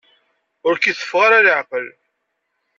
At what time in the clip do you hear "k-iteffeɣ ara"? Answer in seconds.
0.77-1.45